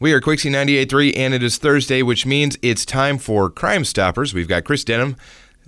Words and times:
We 0.00 0.12
are 0.12 0.20
Quixie 0.20 0.50
98.3, 0.50 1.16
and 1.16 1.32
it 1.34 1.42
is 1.44 1.56
Thursday, 1.56 2.02
which 2.02 2.26
means 2.26 2.58
it's 2.62 2.84
time 2.84 3.16
for 3.16 3.48
Crime 3.48 3.84
Stoppers. 3.84 4.34
We've 4.34 4.48
got 4.48 4.64
Chris 4.64 4.82
Denham, 4.82 5.16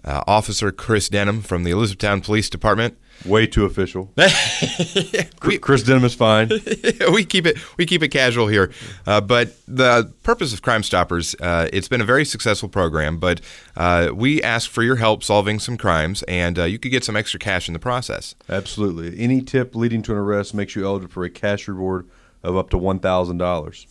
uh, 0.04 0.24
Officer 0.26 0.72
Chris 0.72 1.08
Denham 1.08 1.42
from 1.42 1.62
the 1.62 1.70
Elizabethtown 1.70 2.20
Police 2.22 2.50
Department. 2.50 2.98
Way 3.24 3.46
too 3.46 3.64
official. 3.64 4.12
We- 5.44 5.58
Chris 5.58 5.84
Denham 5.84 6.04
is 6.04 6.16
fine. 6.16 6.48
we 7.12 7.24
keep 7.24 7.46
it 7.46 7.56
we 7.78 7.86
keep 7.86 8.02
it 8.02 8.08
casual 8.08 8.48
here, 8.48 8.72
uh, 9.06 9.20
but 9.20 9.54
the 9.68 10.12
purpose 10.24 10.52
of 10.52 10.60
Crime 10.60 10.82
Stoppers 10.82 11.36
uh, 11.40 11.68
it's 11.72 11.86
been 11.86 12.00
a 12.00 12.04
very 12.04 12.24
successful 12.24 12.68
program. 12.68 13.18
But 13.18 13.40
uh, 13.76 14.10
we 14.12 14.42
ask 14.42 14.68
for 14.68 14.82
your 14.82 14.96
help 14.96 15.22
solving 15.22 15.60
some 15.60 15.76
crimes, 15.76 16.24
and 16.24 16.58
uh, 16.58 16.64
you 16.64 16.80
could 16.80 16.90
get 16.90 17.04
some 17.04 17.16
extra 17.16 17.38
cash 17.38 17.68
in 17.68 17.74
the 17.74 17.78
process. 17.78 18.34
Absolutely. 18.48 19.16
Any 19.22 19.40
tip 19.40 19.76
leading 19.76 20.02
to 20.02 20.12
an 20.12 20.18
arrest 20.18 20.52
makes 20.52 20.74
you 20.74 20.84
eligible 20.84 21.12
for 21.12 21.24
a 21.24 21.30
cash 21.30 21.68
reward 21.68 22.08
of 22.42 22.56
up 22.56 22.70
to 22.70 22.78
one 22.78 22.98
thousand 22.98 23.38
dollars. 23.38 23.86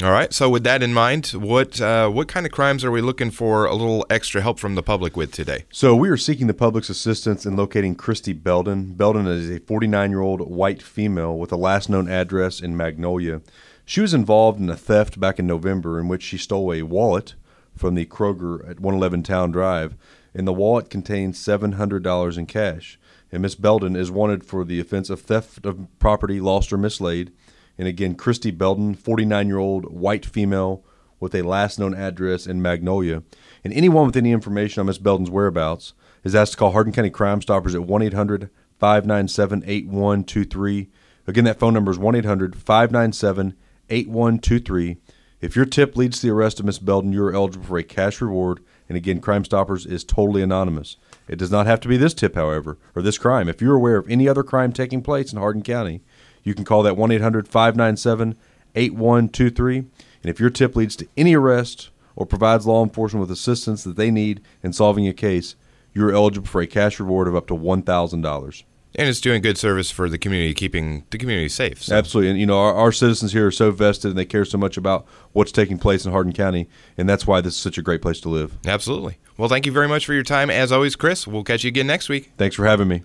All 0.00 0.12
right. 0.12 0.32
So 0.32 0.48
with 0.48 0.62
that 0.62 0.80
in 0.80 0.94
mind, 0.94 1.26
what 1.28 1.80
uh, 1.80 2.08
what 2.08 2.28
kind 2.28 2.46
of 2.46 2.52
crimes 2.52 2.84
are 2.84 2.90
we 2.92 3.00
looking 3.00 3.32
for 3.32 3.66
a 3.66 3.74
little 3.74 4.06
extra 4.08 4.40
help 4.40 4.60
from 4.60 4.76
the 4.76 4.82
public 4.82 5.16
with 5.16 5.32
today? 5.32 5.64
So 5.72 5.96
we 5.96 6.08
are 6.08 6.16
seeking 6.16 6.46
the 6.46 6.54
public's 6.54 6.88
assistance 6.88 7.44
in 7.44 7.56
locating 7.56 7.96
Christy 7.96 8.32
Belden. 8.32 8.94
Belden 8.94 9.26
is 9.26 9.50
a 9.50 9.58
49-year-old 9.58 10.48
white 10.48 10.82
female 10.82 11.36
with 11.36 11.50
a 11.50 11.56
last 11.56 11.90
known 11.90 12.08
address 12.08 12.60
in 12.60 12.76
Magnolia. 12.76 13.40
She 13.84 14.00
was 14.00 14.14
involved 14.14 14.60
in 14.60 14.70
a 14.70 14.76
theft 14.76 15.18
back 15.18 15.40
in 15.40 15.48
November 15.48 15.98
in 15.98 16.06
which 16.06 16.22
she 16.22 16.38
stole 16.38 16.72
a 16.72 16.82
wallet 16.82 17.34
from 17.76 17.96
the 17.96 18.06
Kroger 18.06 18.60
at 18.70 18.78
111 18.78 19.24
Town 19.24 19.50
Drive, 19.50 19.96
and 20.32 20.46
the 20.46 20.52
wallet 20.52 20.90
contained 20.90 21.34
$700 21.34 22.38
in 22.38 22.46
cash. 22.46 23.00
And 23.32 23.42
Miss 23.42 23.56
Belden 23.56 23.96
is 23.96 24.12
wanted 24.12 24.44
for 24.44 24.64
the 24.64 24.78
offense 24.78 25.10
of 25.10 25.22
theft 25.22 25.66
of 25.66 25.88
property 25.98 26.38
lost 26.38 26.72
or 26.72 26.78
mislaid. 26.78 27.32
And 27.78 27.86
again, 27.86 28.16
Christy 28.16 28.50
Belden, 28.50 28.96
49-year-old 28.96 29.92
white 29.92 30.26
female 30.26 30.84
with 31.20 31.34
a 31.34 31.42
last 31.42 31.78
known 31.78 31.94
address 31.94 32.46
in 32.46 32.60
Magnolia. 32.60 33.22
And 33.64 33.72
anyone 33.72 34.06
with 34.06 34.16
any 34.16 34.32
information 34.32 34.80
on 34.80 34.86
Miss 34.86 34.98
Belden's 34.98 35.30
whereabouts 35.30 35.94
is 36.24 36.34
asked 36.34 36.52
to 36.52 36.58
call 36.58 36.72
Hardin 36.72 36.92
County 36.92 37.10
Crime 37.10 37.40
Stoppers 37.40 37.74
at 37.74 37.84
1 37.84 38.02
800 38.02 38.50
597 38.78 39.62
8123. 39.66 40.88
Again, 41.26 41.44
that 41.44 41.58
phone 41.58 41.74
number 41.74 41.90
is 41.90 41.98
1 41.98 42.14
800 42.14 42.56
597 42.56 43.54
8123. 43.90 44.96
If 45.40 45.54
your 45.54 45.66
tip 45.66 45.96
leads 45.96 46.20
to 46.20 46.26
the 46.26 46.32
arrest 46.32 46.58
of 46.58 46.66
Miss 46.66 46.80
Belden, 46.80 47.12
you 47.12 47.22
are 47.22 47.32
eligible 47.32 47.64
for 47.64 47.78
a 47.78 47.84
cash 47.84 48.20
reward. 48.20 48.60
And 48.88 48.96
again, 48.96 49.20
Crime 49.20 49.44
Stoppers 49.44 49.86
is 49.86 50.02
totally 50.02 50.42
anonymous. 50.42 50.96
It 51.28 51.36
does 51.36 51.50
not 51.50 51.66
have 51.66 51.80
to 51.80 51.88
be 51.88 51.96
this 51.96 52.14
tip, 52.14 52.34
however, 52.34 52.78
or 52.96 53.02
this 53.02 53.18
crime. 53.18 53.48
If 53.48 53.60
you're 53.60 53.76
aware 53.76 53.96
of 53.96 54.08
any 54.08 54.28
other 54.28 54.42
crime 54.42 54.72
taking 54.72 55.02
place 55.02 55.32
in 55.32 55.38
Hardin 55.38 55.62
County, 55.62 56.02
you 56.48 56.54
can 56.54 56.64
call 56.64 56.82
that 56.82 56.96
1 56.96 57.12
800 57.12 57.46
597 57.46 58.36
8123. 58.74 59.76
And 59.78 59.88
if 60.24 60.40
your 60.40 60.50
tip 60.50 60.74
leads 60.74 60.96
to 60.96 61.06
any 61.16 61.36
arrest 61.36 61.90
or 62.16 62.24
provides 62.24 62.66
law 62.66 62.82
enforcement 62.82 63.20
with 63.20 63.30
assistance 63.30 63.84
that 63.84 63.96
they 63.96 64.10
need 64.10 64.40
in 64.62 64.72
solving 64.72 65.06
a 65.06 65.12
case, 65.12 65.56
you're 65.92 66.12
eligible 66.12 66.48
for 66.48 66.62
a 66.62 66.66
cash 66.66 66.98
reward 66.98 67.28
of 67.28 67.36
up 67.36 67.46
to 67.48 67.54
$1,000. 67.54 68.62
And 68.94 69.08
it's 69.08 69.20
doing 69.20 69.42
good 69.42 69.58
service 69.58 69.90
for 69.90 70.08
the 70.08 70.16
community, 70.16 70.54
keeping 70.54 71.04
the 71.10 71.18
community 71.18 71.50
safe. 71.50 71.82
So. 71.82 71.94
Absolutely. 71.94 72.30
And, 72.30 72.40
you 72.40 72.46
know, 72.46 72.58
our, 72.58 72.74
our 72.74 72.92
citizens 72.92 73.32
here 73.32 73.46
are 73.46 73.52
so 73.52 73.70
vested 73.70 74.10
and 74.10 74.18
they 74.18 74.24
care 74.24 74.46
so 74.46 74.56
much 74.56 74.78
about 74.78 75.06
what's 75.32 75.52
taking 75.52 75.78
place 75.78 76.06
in 76.06 76.12
Hardin 76.12 76.32
County. 76.32 76.66
And 76.96 77.06
that's 77.06 77.26
why 77.26 77.42
this 77.42 77.54
is 77.54 77.60
such 77.60 77.76
a 77.76 77.82
great 77.82 78.00
place 78.00 78.20
to 78.20 78.30
live. 78.30 78.56
Absolutely. 78.66 79.18
Well, 79.36 79.50
thank 79.50 79.66
you 79.66 79.72
very 79.72 79.86
much 79.86 80.06
for 80.06 80.14
your 80.14 80.22
time. 80.22 80.48
As 80.48 80.72
always, 80.72 80.96
Chris, 80.96 81.26
we'll 81.26 81.44
catch 81.44 81.62
you 81.62 81.68
again 81.68 81.86
next 81.86 82.08
week. 82.08 82.32
Thanks 82.38 82.56
for 82.56 82.64
having 82.64 82.88
me. 82.88 83.02